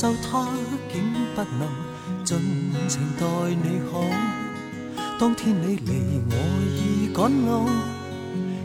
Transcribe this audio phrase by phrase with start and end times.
[0.00, 0.46] 受他
[0.92, 1.02] 竟
[1.34, 1.68] 不能
[2.24, 2.38] 尽
[2.86, 4.00] 情待你好。
[5.18, 6.34] 当天你离我
[6.70, 7.68] 已赶路，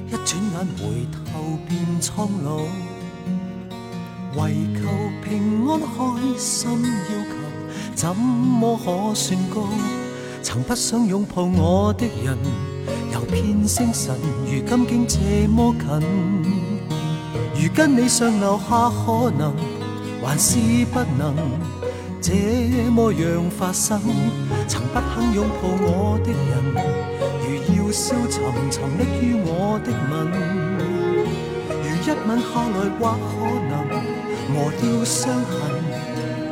[0.10, 2.58] 一转眼回头便苍老。
[4.40, 4.88] 唯求
[5.24, 7.34] 平安开心要求，
[7.96, 9.68] 怎么可算高？
[10.44, 12.38] 曾不想拥抱我的人。
[13.12, 16.00] 游遍星辰，如今竟这么近。
[17.56, 19.52] 如跟你上留下，可能
[20.26, 21.36] 还是不能
[22.22, 22.32] 这
[22.92, 24.00] 么样发生。
[24.68, 26.52] 曾不肯拥抱我的人，
[27.44, 30.12] 如要笑沉沉溺于我的吻。
[31.84, 33.28] 如一吻下来，或可
[33.70, 33.72] 能
[34.52, 35.52] 磨掉伤痕。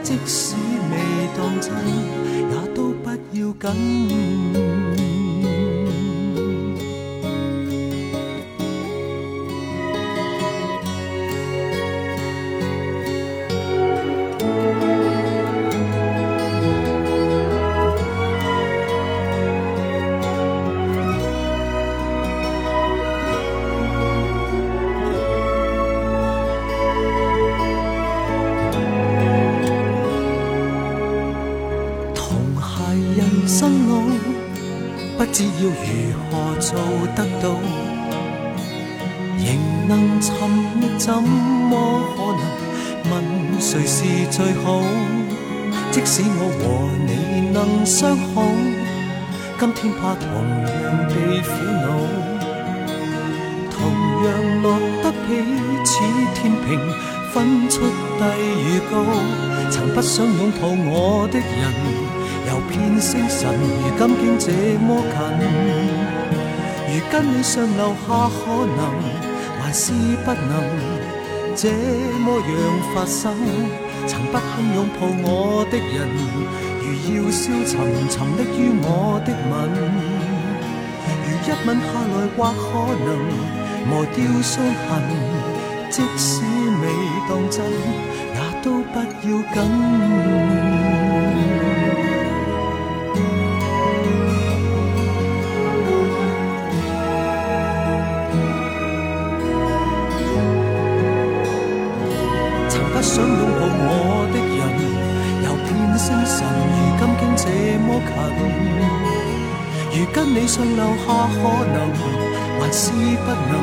[0.04, 0.56] 即使
[0.92, 0.94] 未
[1.38, 1.72] 当真，
[2.50, 3.40] 也都不要
[3.72, 4.71] 紧。
[43.72, 44.84] 谁是最好？
[45.92, 48.44] 即使我和你能相好，
[49.58, 50.28] 今天怕同
[50.68, 51.88] 样被苦恼，
[53.72, 53.80] 同
[54.28, 54.30] 样
[54.62, 55.40] 落得彼
[55.86, 56.04] 此
[56.36, 56.68] 天平
[57.32, 57.80] 分出
[58.20, 58.22] 低
[58.60, 59.08] 与高，
[59.70, 61.72] 曾不想拥抱我的人。
[62.50, 64.52] 游遍星辰，如今竟这
[64.84, 65.16] 么近。
[66.92, 68.82] 如跟你上楼下，可能
[69.62, 69.94] 还是
[70.26, 70.60] 不能
[71.56, 71.70] 这
[72.20, 72.50] 么样
[72.94, 73.34] 发生。
[74.08, 76.10] 曾不肯拥抱我的人，
[76.82, 77.72] 如要消沉
[78.10, 79.52] 沉溺于我的吻。
[81.24, 82.62] 如一吻下来，或可
[83.06, 83.08] 能
[83.88, 84.52] 磨掉伤
[84.88, 84.90] 痕。
[85.90, 86.42] 即使
[86.82, 86.84] 未
[87.30, 87.64] 当真，
[88.34, 88.96] 也都不
[89.28, 90.61] 要紧。
[110.22, 111.42] 跟你上楼下，可
[111.74, 111.76] 能
[112.60, 113.54] 还是不能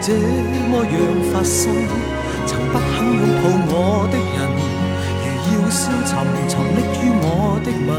[0.00, 0.14] 这
[0.70, 0.94] 么样
[1.32, 1.74] 发生。
[2.46, 4.38] 曾不肯拥抱我的人，
[5.26, 6.08] 如要消沉
[6.46, 7.26] 沉溺于我
[7.64, 7.90] 的吻。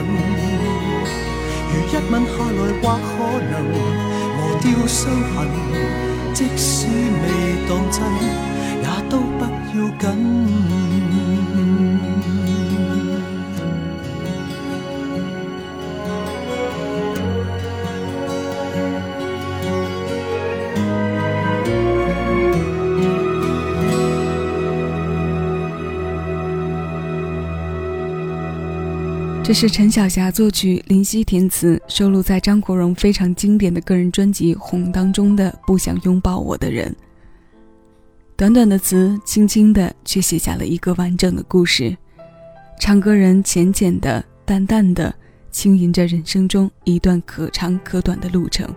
[1.68, 3.06] 如一吻下来，或可
[3.52, 3.54] 能
[4.38, 4.98] 磨掉伤
[5.36, 5.36] 痕。
[6.34, 7.24] 即使未
[7.68, 8.00] 当真，
[8.82, 9.44] 也都不。
[9.76, 11.17] 要紧。
[29.48, 36.92] 这是陈小霞作曲、林夕填词，收录在张国荣非常经典的个人专辑《红》当中的《不想拥抱我的人》。
[38.36, 41.96] 短短的词，轻轻的，却写下了一个完整的故事。
[42.78, 45.16] 唱歌人浅浅的、淡淡的，
[45.50, 48.68] 轻吟着人生中一段可长可短的路程。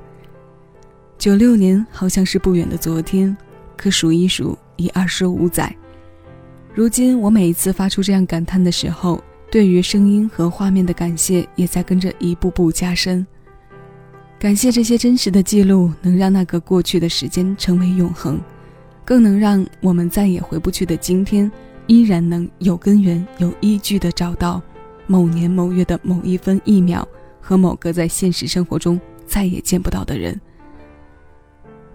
[1.18, 3.36] 九六年好像是不远的昨天，
[3.76, 5.74] 可数一数已二十五载。
[6.72, 9.20] 如今我每一次发出这样感叹的时候，
[9.50, 13.26] 对于声音和画面的感谢也在跟着一步步加深。
[14.38, 18.40] 感谢这些真实的记录，能让那个过去的时间成为永恒。
[19.04, 21.50] 更能让我们再也回不去的今天，
[21.88, 24.62] 依然能有根源、有依据的找到
[25.08, 27.06] 某年某月的某一分一秒
[27.40, 30.40] 和某个在现实生活中再也见不到的人。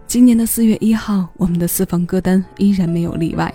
[0.06, 3.54] 今年的四月一号，我们的私房歌单依然没有例外，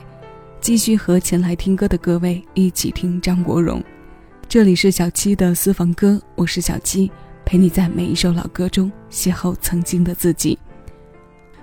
[0.60, 3.82] 继续和前来听歌的各位一起听张国荣。
[4.46, 7.10] 这里是小七的私房歌，我是小七，
[7.46, 10.58] 陪你在每一首老歌中邂逅曾经的自己。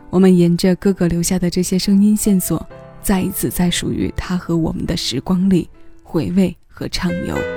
[0.10, 2.68] 我们沿着哥哥留下的这些声音线索，
[3.04, 5.70] 再一次在属于他和我们的时光里
[6.02, 7.57] 回味和畅游。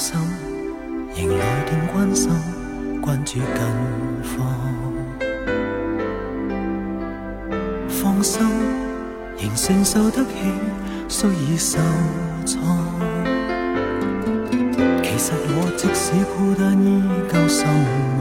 [0.00, 0.18] 心
[1.14, 2.30] 仍来电关心，
[3.02, 3.44] 关注近
[4.34, 4.48] 况。
[7.86, 8.40] 放心，
[9.36, 10.30] 仍承受得起，
[11.06, 11.78] 虽已受
[12.46, 12.78] 创。
[15.02, 17.66] 其实我即使孤单依旧心
[18.16, 18.20] 望，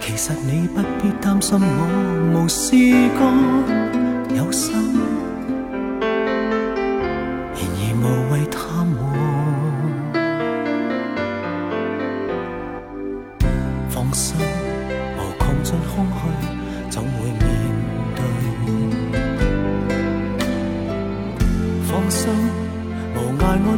[0.00, 1.68] 其实你不必担心我
[2.32, 2.76] 无事
[3.18, 4.95] 干，有心。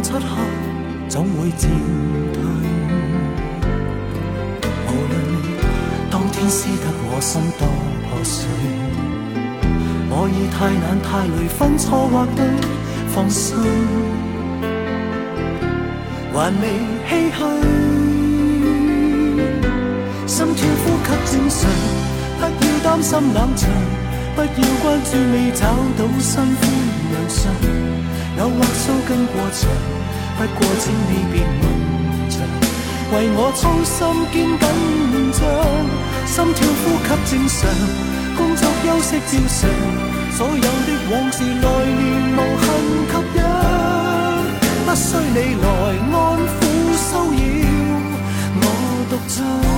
[0.09, 0.21] 漆黑
[1.07, 1.69] 总会渐
[2.33, 2.41] 退。
[4.87, 5.13] 无论
[6.11, 7.69] 当天撕得我心多
[8.09, 8.49] 破碎，
[10.09, 12.41] 我已太懒太累，分错或对
[13.09, 13.55] 放心，
[16.33, 16.65] 还未
[17.07, 17.39] 唏嘘。
[20.27, 21.61] 心跳呼吸正常，
[22.41, 23.69] 不要担心冷场，
[24.35, 24.47] 不要
[24.83, 25.69] 关注未找
[25.99, 26.57] 到新欢
[27.13, 27.53] 良相，
[28.39, 29.69] 有或数更过长。
[30.39, 31.67] 不过请你别问
[32.31, 32.39] 长，
[33.11, 33.99] 为我操心
[34.31, 35.43] 兼紧张。
[36.29, 37.59] 心跳呼吸正常，
[38.37, 39.59] 工作休息照常。
[40.37, 41.99] 所有的往事来年
[42.39, 42.67] 无限
[43.11, 43.43] 吸引，
[44.87, 45.67] 不需你来
[46.15, 46.17] 安
[46.55, 46.57] 抚
[46.95, 47.43] 骚扰，
[48.55, 48.63] 我
[49.11, 49.78] 独唱。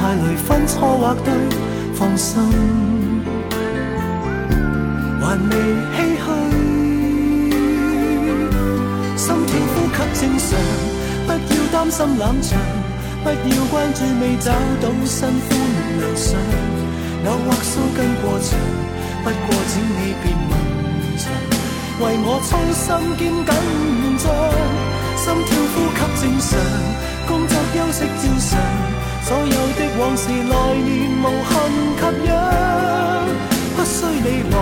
[0.00, 1.28] 太累，分错或对，
[1.92, 2.40] 放心，
[5.20, 5.52] 还未
[5.92, 6.24] 唏嘘。
[9.14, 10.48] 心跳呼吸正常，
[11.26, 11.36] 不要
[11.70, 12.56] 担心冷场，
[13.22, 14.48] 不要关注未找
[14.80, 15.48] 到新欢
[15.98, 16.26] 良相。
[17.26, 18.48] 偶或须跟过场，
[19.22, 20.52] 不过请你别问
[21.18, 21.22] 长，
[22.00, 23.52] 为我操心兼紧
[24.16, 24.24] 张。
[25.20, 26.48] 心跳呼吸正常，
[27.28, 28.50] 工作休息照常。
[29.30, 30.34] 所有的往事来
[30.74, 30.90] 年
[31.22, 31.54] 无限
[32.00, 32.30] 吸引，
[33.76, 33.94] 不需
[34.24, 34.56] 你来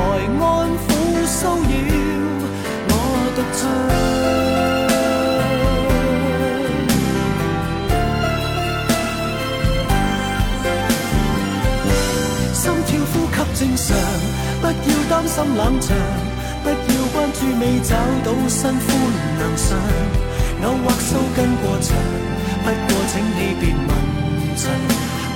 [0.44, 0.44] 安
[0.84, 0.86] 抚
[1.24, 1.72] 骚扰，
[2.90, 2.92] 我
[3.34, 3.58] 独唱。
[12.52, 13.88] 心跳呼吸正常，
[14.60, 15.96] 不要担心冷场，
[16.62, 16.76] 不要
[17.14, 18.86] 关注未找到新欢
[19.38, 19.66] 良相，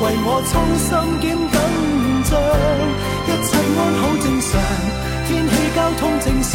[0.02, 0.90] 为我衷心
[1.20, 1.46] 兼紧
[2.26, 2.34] 张，
[3.22, 4.50] 一切安好正常，
[5.28, 6.50] 天气交通正常，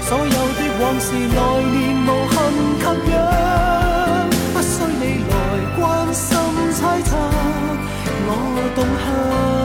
[0.00, 2.34] 所有的往事来年无限
[2.80, 3.14] 吸引，
[4.54, 5.32] 不需你来
[5.76, 5.78] 关
[6.14, 6.24] 心
[6.72, 7.10] 猜测，
[8.26, 8.30] 我
[8.74, 9.59] 动向。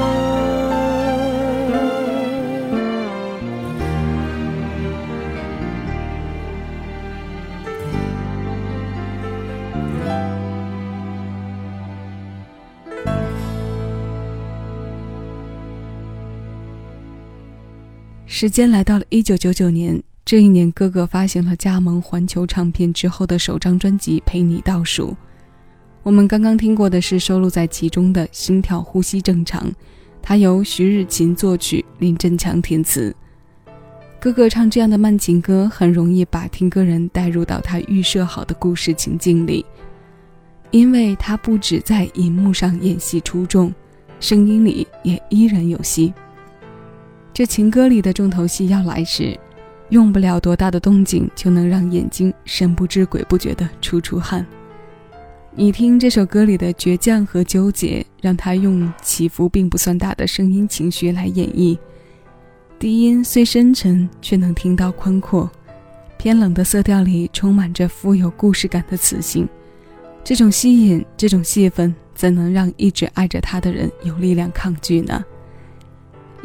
[18.28, 25.12] 时间来到了一九九九年，这一年，哥哥发行了加盟环球唱片之后的首张专辑《陪你倒数》。
[26.02, 29.70] 我们刚刚听过的是收录在其中的《心跳呼吸正常》，
[30.24, 33.16] 它由徐日勤作曲，林振强填词。
[34.20, 39.64] 哥哥唱这样的慢情歌，很容易把听歌人带入到他预设好的故事情境里，
[40.72, 43.72] 因为他不止在银幕上演戏出众，
[44.20, 46.12] 声音里也依然有戏。
[47.36, 49.38] 这情歌里的重头戏要来时，
[49.90, 54.48] 用不了多大的动静，就能让眼睛神不知鬼不觉地出出汗。
[55.52, 61.78] 你听这首歌里的倔强和纠结，让他用起伏并不算大的声音情绪来演绎。
[62.80, 65.52] 低音虽深沉，却能听到宽阔。
[66.18, 69.46] 偏冷的色调里充满着富有故事感的磁性。
[70.24, 75.22] 这种吸引，这种戏份，怎能让一直爱着他的人有力量抗拒呢？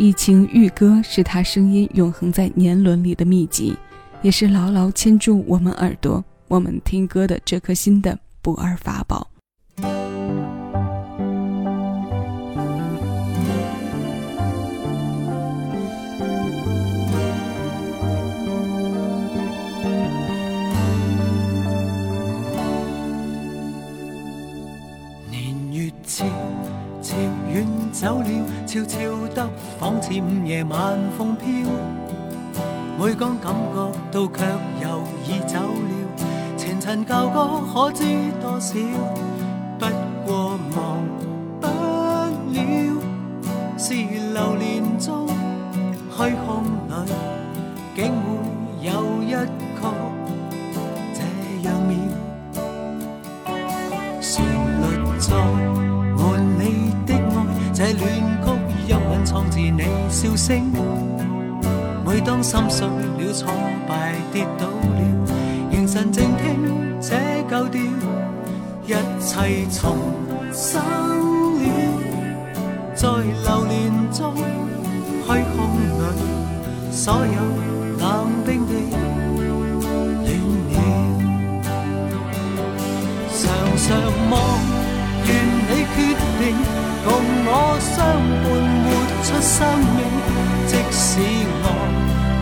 [0.01, 3.77] 一情玉歌是他声音永恒在年轮里的秘籍，
[4.23, 8.19] 也是牢牢牵住我们耳朵、我们听歌的这颗心的。
[8.41, 9.30] 不二法宝。
[28.01, 28.27] 走了，
[28.67, 28.99] 悄悄
[29.35, 29.47] 得
[29.79, 31.47] 仿似午夜晚风飘，
[32.99, 34.43] 每讲感觉到却
[34.81, 35.93] 又已走了。
[36.57, 38.03] 前尘旧歌可知
[38.41, 38.75] 多少？
[39.79, 39.85] 不
[40.25, 41.05] 过忘
[41.61, 41.67] 不
[42.55, 42.59] 了，
[43.77, 47.13] 是流年中虚空里，
[47.95, 48.25] 竟会
[48.81, 49.83] 有一曲
[60.21, 60.61] 笑声。
[62.05, 63.51] 每当心碎了，挫
[63.89, 65.01] 败跌倒了。
[65.71, 67.17] 凝神静听这
[67.49, 67.81] 旧调，
[68.85, 69.97] 一切重
[70.53, 70.83] 生
[71.57, 71.65] 了，
[72.95, 75.57] 在流年中虚空
[75.89, 76.03] 里，
[76.93, 77.41] 所有
[77.99, 78.05] 冷
[78.45, 78.93] 冰的暖
[80.69, 80.77] 了。
[83.33, 83.41] 常
[83.79, 83.89] 常
[84.29, 84.37] 望，
[85.25, 85.29] 愿
[85.65, 85.97] 你决
[86.39, 86.43] 定
[87.07, 87.09] 共
[87.47, 87.49] 我
[87.81, 87.97] 相，
[89.31, 90.03] 出生命。
[90.67, 91.21] 即使
[91.63, 91.67] 我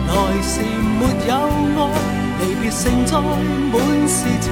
[0.09, 0.53] 来时
[0.97, 1.31] 没有
[1.77, 1.79] 爱。
[2.41, 3.75] 离别盛载满
[4.07, 4.47] 是情，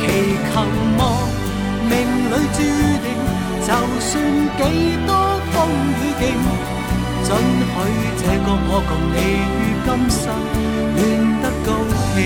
[0.00, 0.02] 祈
[0.48, 0.52] 求
[0.96, 1.00] 望
[1.84, 1.92] 命
[2.30, 2.58] 里注
[3.04, 3.06] 定，
[3.60, 3.68] 就
[4.00, 4.10] 算
[4.56, 4.60] 几
[5.06, 5.10] 多
[5.52, 5.54] 风
[5.98, 6.22] 雨劲，
[7.26, 7.28] 准
[7.68, 7.76] 许
[8.16, 10.18] 这个我共你于今生
[10.96, 10.98] 恋
[11.42, 11.68] 得高
[12.14, 12.16] 兴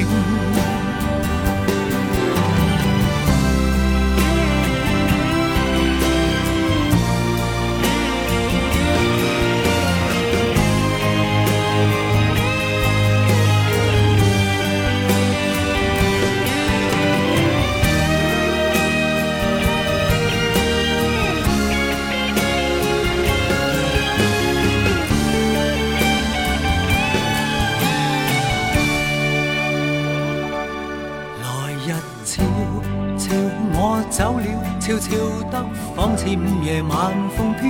[33.74, 34.46] 我走了。
[34.80, 35.10] 悄悄
[35.50, 37.60] 得仿似午夜晚风飘，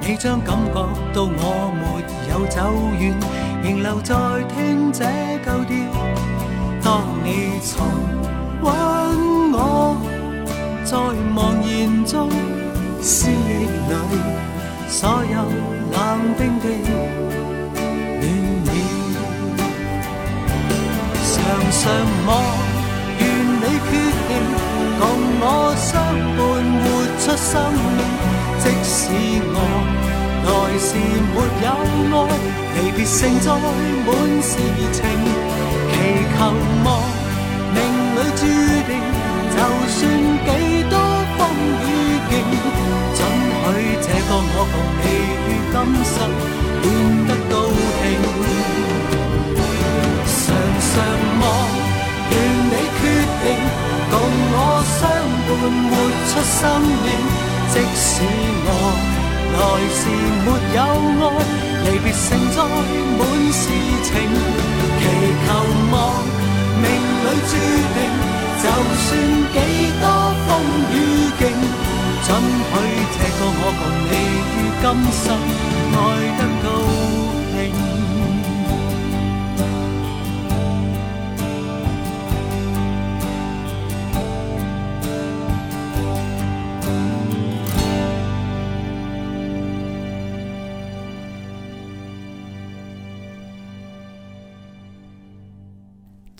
[0.00, 0.74] 你将感觉
[1.12, 1.82] 到我没
[2.30, 2.56] 有走
[3.00, 3.02] 远，
[3.64, 4.14] 仍留在
[4.54, 5.04] 听这
[5.44, 5.74] 旧调。
[6.82, 7.74] 当你重
[8.62, 8.70] 温
[9.52, 9.96] 我，
[10.84, 10.96] 在
[11.34, 12.30] 茫然中
[13.02, 13.92] 思忆里，
[14.86, 15.34] 所有
[15.90, 15.96] 冷
[16.38, 16.94] 冰的暖
[18.66, 18.70] 了，
[21.24, 21.34] 常
[21.72, 21.82] 常
[22.28, 22.65] 望。
[25.38, 25.44] 我
[25.76, 25.92] 相
[26.36, 26.38] 伴，
[26.82, 26.84] 活
[27.20, 27.52] 出生
[27.96, 28.00] 命。
[28.62, 28.96] 即使
[29.52, 29.58] 我
[30.46, 30.88] 来时
[31.34, 31.68] 没有
[32.26, 32.28] 爱，
[32.74, 34.08] 离别盛载满
[34.42, 34.50] 是
[34.92, 34.98] 情。
[35.92, 35.94] 祈
[36.32, 36.38] 求
[36.84, 36.86] 望
[37.74, 37.76] 命
[38.14, 38.42] 里注
[38.86, 38.90] 定，
[39.52, 39.58] 就
[39.94, 39.98] 算
[40.46, 40.48] 几
[40.90, 40.94] 多
[41.36, 41.38] 风
[41.82, 41.88] 雨
[42.28, 42.32] 劲，
[43.16, 43.18] 准
[43.64, 43.68] 许
[44.02, 45.04] 这个我共你
[45.46, 45.74] 于今
[46.04, 46.14] 生
[46.82, 46.84] 变
[47.26, 47.54] 得高
[48.00, 48.04] 兴。
[50.26, 50.44] 常
[50.80, 50.92] 常
[51.40, 51.44] 望，
[52.30, 52.34] 愿
[52.70, 53.02] 你决
[53.42, 53.44] 定。
[54.08, 54.14] 共
[54.54, 54.56] 我
[55.66, 55.92] 活
[56.28, 57.08] 出生命。
[57.72, 58.08] 即使
[58.66, 58.70] 我
[59.52, 59.58] 来
[59.98, 60.00] 时
[60.44, 60.78] 没有
[61.20, 61.24] 爱，
[61.84, 62.56] 离别盛载
[63.18, 63.20] 满
[63.52, 63.60] 是
[64.04, 64.08] 情。
[64.98, 65.02] 祈
[65.46, 65.48] 求
[65.92, 65.94] 望
[66.82, 66.84] 命
[67.24, 67.52] 里注
[67.94, 67.98] 定，
[68.62, 68.64] 就
[69.04, 69.08] 算
[69.52, 69.56] 几
[70.00, 70.04] 多
[70.46, 70.48] 风
[70.92, 70.94] 雨
[71.38, 71.40] 劲，
[72.26, 72.28] 准
[72.70, 72.72] 许
[73.14, 74.12] 这个我共你
[74.52, 75.24] 于今生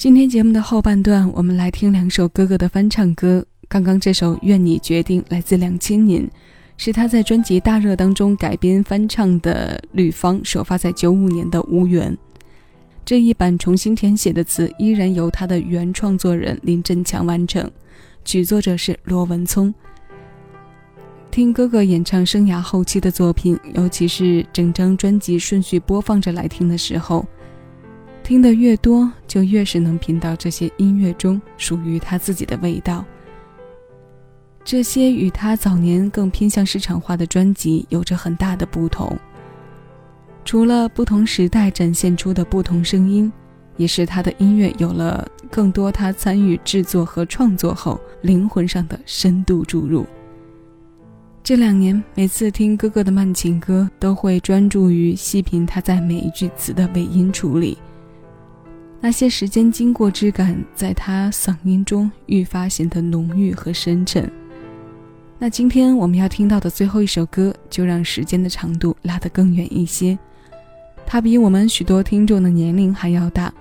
[0.07, 6.31] 今天节目的后半段，我们来听两首哥哥的翻唱歌，刚刚这首《愿你决定》来自两千年，
[6.77, 12.13] 是他在专辑大热当中改编翻唱的吕方首发在九五年的《无缘》。
[13.05, 17.69] 这一版重新填写的词依然由他的原创作人林振强完成，
[18.25, 19.75] 曲作者是罗文聪。
[21.33, 27.27] 听哥哥演唱生涯后期的作品，尤其是整张专辑顺序播放着来听的时候，
[28.27, 33.05] 听得越多，就越是能品到这些音乐中属于他自己的味道。
[34.65, 39.17] 这些与他早年更偏向市场化的专辑有着很大的不同。
[40.45, 43.33] 除了不同时代展现出的不同声音，
[43.77, 50.05] 也是他的音乐有了更多他参与制作和创作后灵魂上的深度注入。
[51.45, 57.79] 这两年，每次听哥哥的慢情歌，都会专注于细品他在每一句词的尾音处理，
[59.01, 64.29] 那些时间经过之感，在他嗓音中愈发显得浓郁和深沉。
[65.39, 70.19] 那今天我们要听到的最后一首歌，就让时间的长度拉得更远一些。
[71.05, 73.53] 他比我们许多听众的年龄还要大。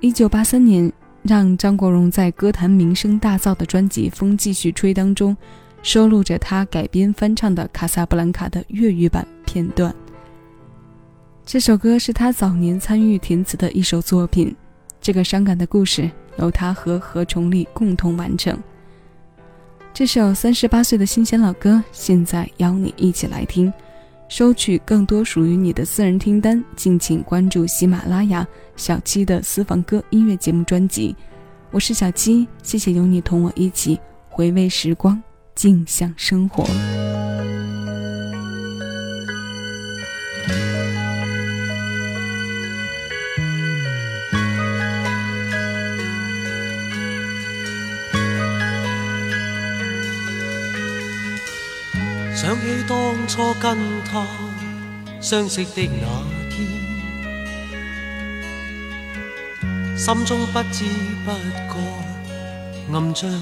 [0.00, 0.90] 一九八三年，
[1.22, 5.36] 让张国荣在歌坛名声大噪的专辑《风继续吹》当中，
[5.82, 9.94] 收录着他改编翻唱的《卡萨布兰卡》的粤语版片段。
[11.44, 14.54] 这首歌是他早年参与填词的一首作品。
[15.00, 16.08] 这个伤感的故事
[16.38, 18.56] 由他和何崇丽共同完成。
[19.92, 23.72] 这首三十八岁的新鲜老歌，现在邀你一起来听。
[24.28, 28.46] 收取更多属于你的私人听单，敬请关注喜马拉雅
[28.76, 31.14] 小七的私房歌音乐节目专辑。
[31.70, 35.20] 我是小七，谢谢有你同我一起回味时光，
[35.54, 36.64] 静享生活。
[52.42, 53.78] 想起当初跟
[54.10, 54.26] 他
[55.20, 56.08] 相识的那
[56.50, 56.66] 天，
[59.96, 60.84] 心中不知
[61.24, 61.30] 不
[61.70, 61.78] 觉
[62.92, 63.32] 暗将爱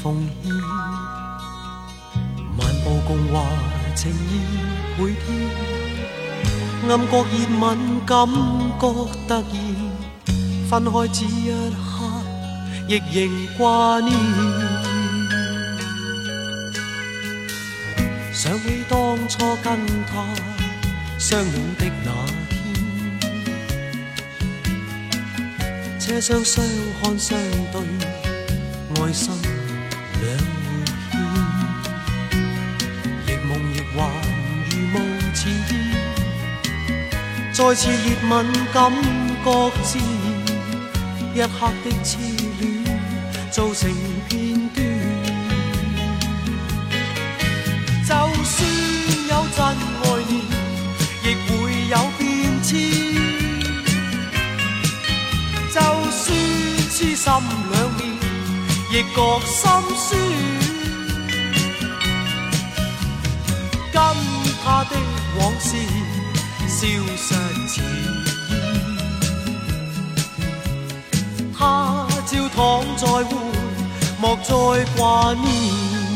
[0.00, 0.52] 奉献，
[2.56, 3.42] 漫步共话
[3.96, 4.14] 情意
[4.96, 5.26] 每天，
[6.88, 7.64] 暗觉热吻
[8.06, 8.28] 感
[8.78, 9.42] 觉突然，
[10.70, 11.92] 分开只一刻，
[12.86, 13.18] 亦仍
[13.58, 14.73] 挂念。
[18.44, 20.22] 想起当初跟他
[21.18, 22.12] 相拥的那
[22.50, 22.60] 天，
[25.98, 26.62] 车厢相
[27.02, 27.38] 看相
[27.72, 27.80] 对，
[29.00, 29.32] 爱心
[30.20, 30.84] 两互
[32.28, 32.36] 牵，
[33.28, 33.96] 亦梦亦幻，
[34.68, 34.94] 如雾
[35.32, 35.72] 似烟。
[37.50, 38.32] 再次热吻，
[38.74, 38.92] 感
[39.42, 39.48] 觉
[39.82, 42.18] 自然，一刻的痴
[42.60, 42.62] 恋，
[43.50, 43.90] 造成
[55.72, 55.78] 就
[56.10, 56.22] 算
[56.90, 57.26] 痴心
[57.70, 58.00] 两面，
[58.90, 59.54] 亦觉心
[59.96, 60.08] 酸。
[63.92, 63.96] 跟
[64.64, 64.92] 他的
[65.38, 65.66] 往事
[66.66, 66.78] 消
[67.16, 67.28] 失
[67.68, 67.82] 似烟，
[71.56, 71.60] 他
[72.26, 72.58] 朝躺
[72.96, 73.30] 在怀，
[74.20, 74.52] 莫再
[74.96, 76.13] 挂念。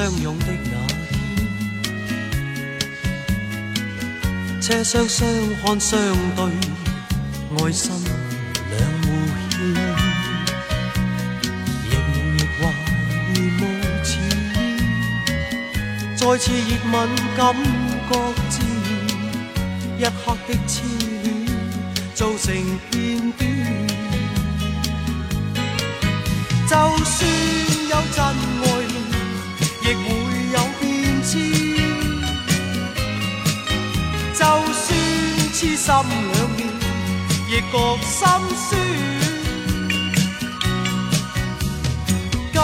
[0.00, 0.70] 相拥的那
[4.56, 5.28] 天，车厢相
[5.62, 6.00] 看相
[6.34, 6.42] 对，
[7.58, 7.92] 爱心
[8.70, 9.06] 两互
[9.50, 9.58] 牵，
[11.84, 12.60] 亦梦亦幻，
[13.34, 13.62] 如雾
[14.02, 14.08] 似
[14.56, 14.58] 烟。
[16.16, 16.96] 再次热吻，
[17.36, 17.38] 感
[18.08, 18.10] 觉
[18.48, 18.52] 自
[18.86, 18.90] 然，
[19.98, 20.72] 一刻的痴
[21.22, 21.28] 恋，
[22.14, 22.48] 造成
[22.90, 23.40] 片段。
[26.70, 27.18] 就算
[27.90, 28.18] 有真
[35.80, 35.96] 心两
[36.56, 36.60] 面，
[37.48, 38.18] 亦觉心
[38.54, 38.68] 酸。
[42.52, 42.58] 跟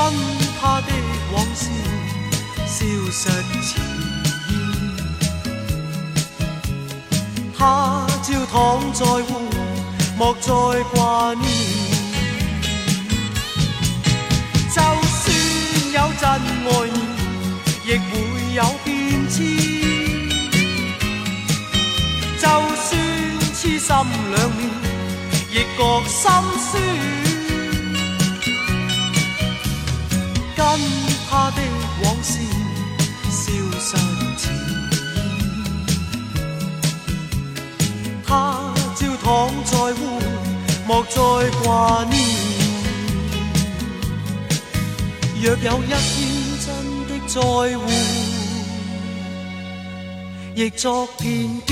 [0.61, 0.89] 他的
[1.33, 1.63] 往事
[2.67, 2.77] 消
[3.11, 3.21] 失
[3.63, 3.69] 前
[4.51, 4.55] 烟，
[7.57, 8.55] 他朝躺
[8.93, 9.31] 在户，
[10.19, 10.53] 莫再
[10.93, 11.43] 挂念。
[14.75, 15.25] 就算
[15.95, 16.35] 有真爱
[16.67, 16.69] 面，
[17.87, 19.76] 亦会有变迁。
[23.87, 24.61] 心两面，
[25.53, 26.19] 亦觉心
[26.59, 26.73] 酸。
[30.57, 30.61] 跟
[31.31, 31.59] 他的
[32.03, 32.29] 往事
[33.31, 33.39] 消
[33.79, 33.89] 失
[34.37, 34.45] 前，
[38.27, 39.25] 他朝躺
[39.65, 40.01] 在湖，
[40.89, 41.17] 莫再
[41.63, 41.65] 挂
[42.11, 42.15] 念。
[45.41, 45.95] 若有一天
[46.67, 46.67] 真
[47.07, 47.41] 的再
[47.79, 47.87] 会，
[50.57, 51.66] 亦作片。